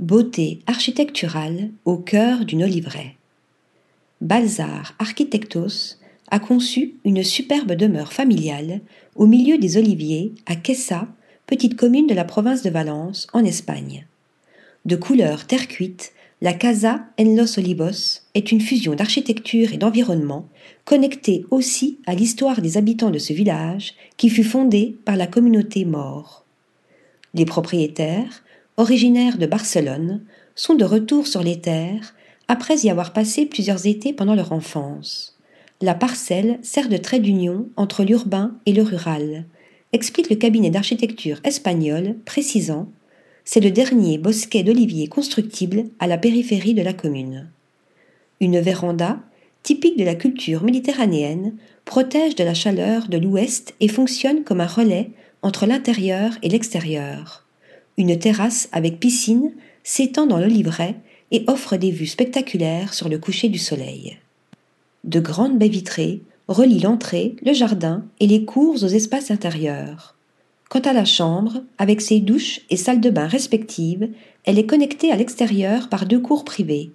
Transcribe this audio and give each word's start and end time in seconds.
Beauté 0.00 0.60
architecturale 0.66 1.68
au 1.84 1.98
cœur 1.98 2.46
d'une 2.46 2.64
oliveraie. 2.64 3.16
Balzar 4.22 4.94
Architectos 4.98 5.98
a 6.30 6.38
conçu 6.38 6.94
une 7.04 7.22
superbe 7.22 7.72
demeure 7.72 8.14
familiale 8.14 8.80
au 9.14 9.26
milieu 9.26 9.58
des 9.58 9.76
oliviers 9.76 10.32
à 10.46 10.56
Quessa, 10.56 11.06
petite 11.46 11.76
commune 11.76 12.06
de 12.06 12.14
la 12.14 12.24
province 12.24 12.62
de 12.62 12.70
Valence, 12.70 13.26
en 13.34 13.44
Espagne. 13.44 14.06
De 14.86 14.96
couleur 14.96 15.46
terre 15.46 15.68
cuite, 15.68 16.12
la 16.40 16.54
Casa 16.54 17.04
en 17.20 17.36
los 17.36 17.58
Olivos 17.58 18.22
est 18.32 18.52
une 18.52 18.62
fusion 18.62 18.94
d'architecture 18.94 19.74
et 19.74 19.76
d'environnement, 19.76 20.48
connectée 20.86 21.44
aussi 21.50 21.98
à 22.06 22.14
l'histoire 22.14 22.62
des 22.62 22.78
habitants 22.78 23.10
de 23.10 23.18
ce 23.18 23.34
village 23.34 23.92
qui 24.16 24.30
fut 24.30 24.44
fondé 24.44 24.96
par 25.04 25.16
la 25.16 25.26
communauté 25.26 25.84
maure. 25.84 26.46
Les 27.34 27.44
propriétaires, 27.44 28.42
originaires 28.76 29.38
de 29.38 29.46
Barcelone, 29.46 30.22
sont 30.54 30.74
de 30.74 30.84
retour 30.84 31.26
sur 31.26 31.42
les 31.42 31.60
terres 31.60 32.14
après 32.48 32.78
y 32.78 32.90
avoir 32.90 33.12
passé 33.12 33.46
plusieurs 33.46 33.86
étés 33.86 34.12
pendant 34.12 34.34
leur 34.34 34.52
enfance. 34.52 35.38
La 35.80 35.94
parcelle 35.94 36.58
sert 36.62 36.88
de 36.88 36.96
trait 36.96 37.20
d'union 37.20 37.68
entre 37.76 38.04
l'urbain 38.04 38.56
et 38.66 38.72
le 38.72 38.82
rural, 38.82 39.46
explique 39.92 40.30
le 40.30 40.36
cabinet 40.36 40.70
d'architecture 40.70 41.40
espagnol, 41.44 42.16
précisant 42.24 42.88
c'est 43.44 43.60
le 43.60 43.70
dernier 43.70 44.18
bosquet 44.18 44.62
d'oliviers 44.62 45.08
constructible 45.08 45.84
à 45.98 46.06
la 46.06 46.18
périphérie 46.18 46.74
de 46.74 46.82
la 46.82 46.92
commune. 46.92 47.48
Une 48.40 48.60
véranda, 48.60 49.20
typique 49.62 49.98
de 49.98 50.04
la 50.04 50.14
culture 50.14 50.62
méditerranéenne, 50.62 51.54
protège 51.84 52.34
de 52.34 52.44
la 52.44 52.54
chaleur 52.54 53.08
de 53.08 53.18
l'ouest 53.18 53.74
et 53.80 53.88
fonctionne 53.88 54.44
comme 54.44 54.60
un 54.60 54.66
relais 54.66 55.10
entre 55.42 55.66
l'intérieur 55.66 56.32
et 56.42 56.48
l'extérieur. 56.48 57.46
Une 58.00 58.18
terrasse 58.18 58.70
avec 58.72 58.98
piscine 58.98 59.52
s'étend 59.84 60.26
dans 60.26 60.38
l'oliveraie 60.38 60.94
et 61.32 61.44
offre 61.48 61.76
des 61.76 61.90
vues 61.90 62.06
spectaculaires 62.06 62.94
sur 62.94 63.10
le 63.10 63.18
coucher 63.18 63.50
du 63.50 63.58
soleil. 63.58 64.16
De 65.04 65.20
grandes 65.20 65.58
baies 65.58 65.68
vitrées 65.68 66.22
relient 66.48 66.80
l'entrée, 66.80 67.36
le 67.44 67.52
jardin 67.52 68.06
et 68.18 68.26
les 68.26 68.46
cours 68.46 68.82
aux 68.82 68.88
espaces 68.88 69.30
intérieurs. 69.30 70.16
Quant 70.70 70.80
à 70.80 70.94
la 70.94 71.04
chambre, 71.04 71.62
avec 71.76 72.00
ses 72.00 72.20
douches 72.20 72.62
et 72.70 72.78
salles 72.78 73.02
de 73.02 73.10
bain 73.10 73.26
respectives, 73.26 74.08
elle 74.46 74.58
est 74.58 74.64
connectée 74.64 75.12
à 75.12 75.16
l'extérieur 75.16 75.90
par 75.90 76.06
deux 76.06 76.20
cours 76.20 76.46
privées. 76.46 76.92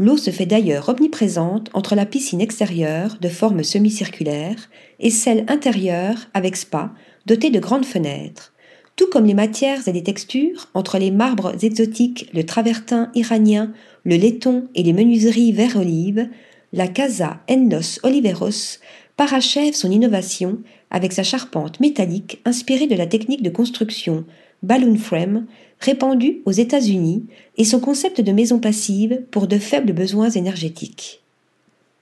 L'eau 0.00 0.16
se 0.16 0.32
fait 0.32 0.46
d'ailleurs 0.46 0.88
omniprésente 0.88 1.70
entre 1.74 1.94
la 1.94 2.06
piscine 2.06 2.40
extérieure 2.40 3.18
de 3.20 3.28
forme 3.28 3.62
semi-circulaire 3.62 4.68
et 4.98 5.10
celle 5.10 5.44
intérieure 5.46 6.26
avec 6.34 6.56
spa 6.56 6.90
dotée 7.26 7.50
de 7.50 7.60
grandes 7.60 7.86
fenêtres. 7.86 8.52
Tout 9.00 9.08
comme 9.08 9.24
les 9.24 9.32
matières 9.32 9.88
et 9.88 9.92
les 9.92 10.02
textures, 10.02 10.68
entre 10.74 10.98
les 10.98 11.10
marbres 11.10 11.54
exotiques, 11.64 12.28
le 12.34 12.44
travertin 12.44 13.10
iranien, 13.14 13.72
le 14.04 14.16
laiton 14.16 14.68
et 14.74 14.82
les 14.82 14.92
menuiseries 14.92 15.52
vert 15.52 15.78
olive, 15.78 16.28
la 16.74 16.86
Casa 16.86 17.40
Enlos 17.48 17.98
Oliveros 18.02 18.78
parachève 19.16 19.72
son 19.72 19.90
innovation 19.90 20.58
avec 20.90 21.14
sa 21.14 21.22
charpente 21.22 21.80
métallique 21.80 22.42
inspirée 22.44 22.88
de 22.88 22.94
la 22.94 23.06
technique 23.06 23.42
de 23.42 23.48
construction 23.48 24.26
balloon 24.62 24.98
frame 24.98 25.46
répandue 25.78 26.42
aux 26.44 26.52
États-Unis 26.52 27.24
et 27.56 27.64
son 27.64 27.80
concept 27.80 28.20
de 28.20 28.32
maison 28.32 28.58
passive 28.58 29.22
pour 29.30 29.46
de 29.46 29.56
faibles 29.56 29.94
besoins 29.94 30.28
énergétiques. 30.28 31.22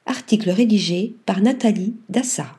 Article 0.05 0.51
rédigé 0.51 1.15
par 1.27 1.43
Nathalie 1.43 1.95
Dassa. 2.09 2.58